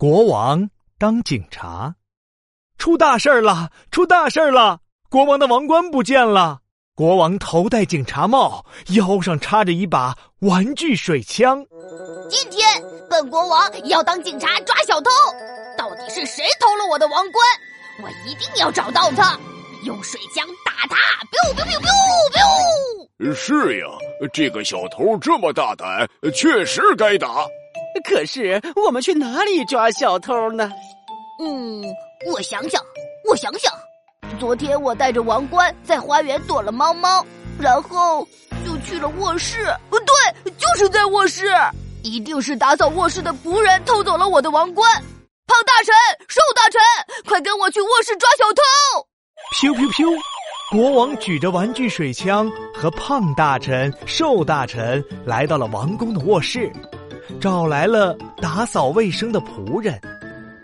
[0.00, 1.96] 国王当警察，
[2.78, 3.72] 出大事儿了！
[3.90, 4.78] 出大事儿了！
[5.10, 6.60] 国王的王冠不见了。
[6.94, 11.66] 国王头戴警察帽，腰上插着一把玩具水枪。
[12.30, 12.64] 今天，
[13.10, 15.10] 本国王要当警察抓小偷。
[15.76, 17.44] 到底是谁偷了我的王冠？
[18.00, 19.36] 我一定要找到他，
[19.84, 20.96] 用水枪打他
[21.26, 23.34] ！biu biu biu biu biu。
[23.34, 23.86] 是呀，
[24.32, 27.44] 这个小偷这么大胆，确实该打。
[28.00, 30.70] 可是我们去哪里抓小偷呢？
[31.40, 31.82] 嗯，
[32.32, 32.82] 我想想，
[33.28, 33.72] 我想想，
[34.38, 37.24] 昨天我带着王冠在花园躲了猫猫，
[37.60, 38.26] 然后
[38.64, 39.72] 就去了卧室。
[39.88, 41.46] 不对，就是在卧室，
[42.02, 44.90] 一定是打扫卧室的仆人偷走了我的王冠。
[45.46, 45.94] 胖大臣、
[46.28, 46.80] 瘦大臣，
[47.26, 49.06] 快跟我去卧室抓小偷！
[49.60, 50.20] 咻咻咻！
[50.70, 56.70] 国王举着玩具水枪，和胖大臣、瘦大臣来到了王宫的卧室。
[57.40, 60.00] 找来了打扫卫生的仆人，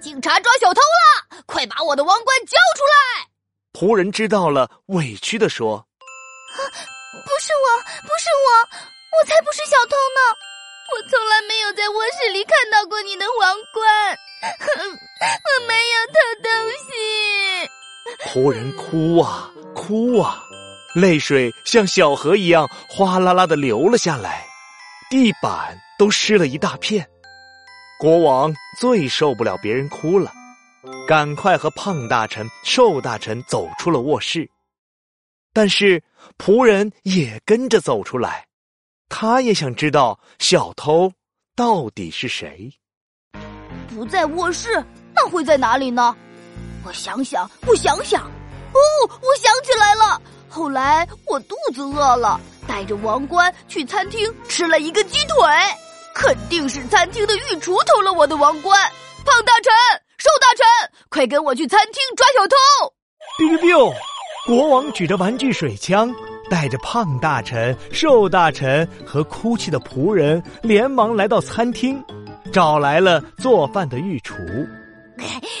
[0.00, 1.42] 警察抓小偷了！
[1.44, 3.28] 快把我的王冠交出来！
[3.72, 6.56] 仆人知道了，委屈的说：“啊
[7.12, 7.66] 不是我，
[8.02, 8.48] 不是我，
[9.12, 10.20] 我才不是小偷呢！
[10.92, 14.18] 我从来没有在卧室里看到过你的王冠，
[14.88, 16.50] 我没有偷东
[16.88, 17.68] 西。”
[18.32, 20.42] 仆人哭啊哭啊，
[20.94, 24.46] 泪水像小河一样哗啦啦的流了下来，
[25.12, 25.78] 地板。
[25.98, 27.08] 都湿了一大片，
[28.00, 30.32] 国王最受不了别人哭了，
[31.06, 34.50] 赶快和胖大臣、瘦大臣走出了卧室。
[35.52, 36.02] 但是
[36.38, 38.48] 仆人也跟着走出来，
[39.08, 41.12] 他也想知道小偷
[41.54, 42.72] 到底是谁。
[43.94, 46.16] 不在卧室，那会在哪里呢？
[46.84, 50.20] 我想想，我想想，哦，我想起来了。
[50.48, 52.40] 后来我肚子饿了，
[52.72, 55.36] 带着王冠去餐厅吃了一个鸡腿。
[56.14, 58.80] 肯定是餐厅的御厨偷了我的王冠！
[59.26, 59.70] 胖大臣、
[60.16, 62.56] 瘦大臣，快跟我去餐厅抓小偷
[63.38, 63.94] ！biu biu，
[64.46, 66.10] 国王举着玩具水枪，
[66.48, 72.02] 带着胖大臣、瘦大臣和哭泣的仆人，连忙来到餐厅，
[72.50, 74.34] 找来了做饭的御厨。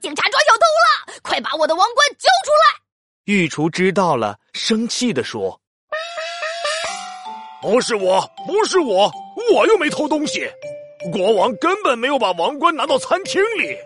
[0.00, 1.20] 警察抓小偷了！
[1.22, 2.80] 快把我的王冠交出来！
[3.26, 5.60] 御厨知道了，生气地说
[7.64, 9.10] ：“不是我，不是我。”
[9.52, 10.48] 我又没偷东西，
[11.12, 13.76] 国王根本没有把王冠拿到餐厅里。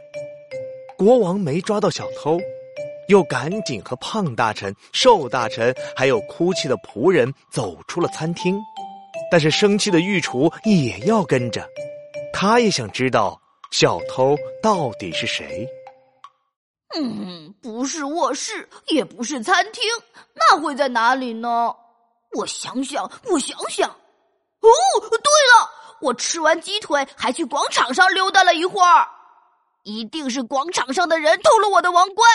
[0.97, 2.39] 国王没抓到小偷，
[3.09, 8.61] 又赶紧和胖大臣、瘦大臣还有哭泣的仆人走出了餐厅。
[9.31, 11.66] 但是生气的御厨也要跟着，
[12.33, 13.41] 他也想知道
[13.71, 15.66] 小偷到底是谁。
[16.95, 19.83] 嗯，不是卧室，也不是餐厅，
[20.34, 21.75] 那会在哪里呢？
[22.37, 23.89] 我想想，我想想。
[23.89, 29.06] 哦，对了，我吃完鸡腿还去广场上溜达了一会儿，
[29.84, 32.28] 一定是广场上的人偷了我的王冠。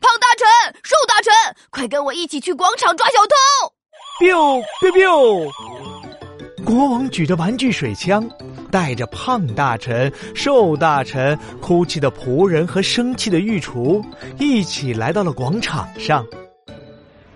[0.00, 0.46] 胖大臣、
[0.82, 1.32] 瘦大臣，
[1.70, 3.74] 快跟我一起去广场抓小偷
[4.20, 8.26] ！biu biu biu，国王举着玩具水枪，
[8.70, 14.02] 带着胖大臣、瘦大臣、哭泣的仆人和生气的御厨，
[14.38, 16.26] 一起来到了广场上。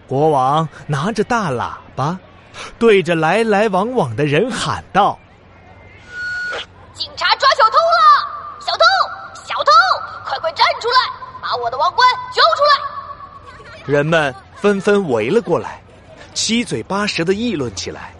[0.07, 2.19] 国王拿着大喇叭叭。
[2.78, 5.19] 对着来来往往的人喊道
[6.94, 8.28] ：“警察抓小偷了！
[8.60, 8.84] 小偷，
[9.44, 9.72] 小偷，
[10.25, 10.94] 快快站出来，
[11.43, 15.83] 把我的王冠交出来！”人们纷纷围了过来，
[16.33, 18.15] 七嘴八舌的议论起来。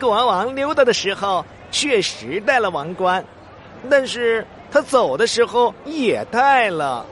[0.00, 3.24] 国王溜达的时候确实戴了王冠，
[3.88, 7.06] 但是他走的时候也戴了。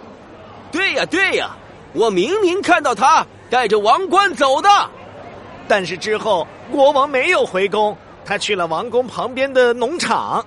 [0.72, 1.50] 对呀，对呀，
[1.92, 4.68] 我明明看到他带着王冠走的。
[5.70, 10.44] 但是之后，国王没有回宫，他去了王宫旁边的农场。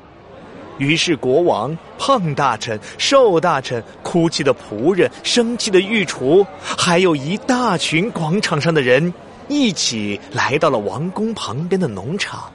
[0.79, 9.13] 于是，国王、胖大臣、瘦大臣、哭泣的仆人、生气的御厨，还有一大群广场上的人，
[9.47, 12.51] 一起来到了王宫旁边的农场。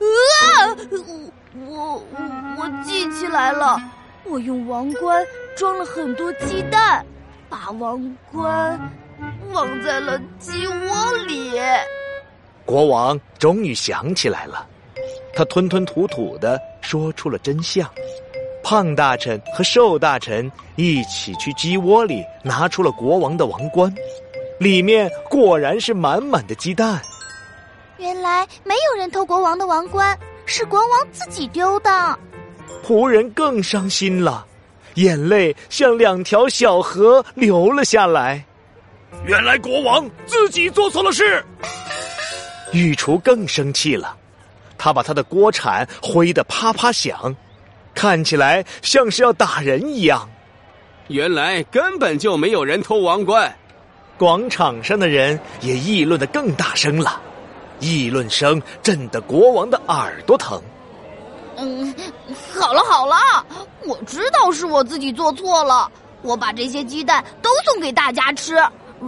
[0.00, 0.76] 啊！
[1.66, 2.04] 我我
[2.58, 3.80] 我记起来了，
[4.24, 5.24] 我用王冠
[5.56, 7.02] 装了很多鸡蛋，
[7.48, 8.78] 把王冠。
[9.52, 11.52] 忘在了鸡窝里。
[12.64, 14.66] 国王终于想起来了，
[15.34, 17.88] 他吞吞吐吐的说出了真相。
[18.62, 23.92] 胖大臣和瘦大臣一起去鸡窝里拿出了国王的王冠，
[24.58, 27.00] 里面果然是满满的鸡蛋。
[27.96, 30.16] 原来没有人偷国王的王冠，
[30.46, 32.18] 是国王自己丢的。
[32.86, 34.46] 仆人更伤心了，
[34.94, 38.44] 眼泪像两条小河流了下来。
[39.26, 41.44] 原来国王自己做错了事，
[42.72, 44.16] 御厨更生气了，
[44.78, 47.34] 他把他的锅铲挥得啪啪响，
[47.94, 50.28] 看起来像是要打人一样。
[51.08, 53.54] 原来根本就没有人偷王冠，
[54.16, 57.20] 广场上的人也议论的更大声了，
[57.80, 60.62] 议论声震得国王的耳朵疼。
[61.56, 61.94] 嗯，
[62.54, 63.16] 好了好了，
[63.84, 65.90] 我知道是我自己做错了，
[66.22, 68.56] 我把这些鸡蛋都送给大家吃，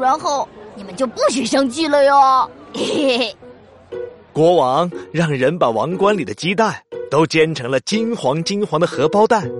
[0.01, 2.51] 然后你们就不许生气了哟。
[2.75, 3.37] 嘿嘿嘿。
[4.33, 6.75] 国王让人把王冠里的鸡蛋
[7.11, 9.51] 都煎成了金黄金黄的荷包蛋，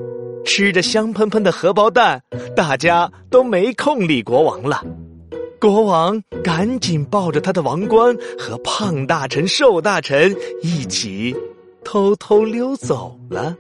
[0.45, 2.23] 吃着香喷喷的荷包蛋，
[2.57, 4.83] 大家都没空理国王了。
[5.61, 11.37] 国王赶紧抱着他的王冠和胖大臣、瘦大臣一起
[11.85, 13.55] 偷偷溜走了。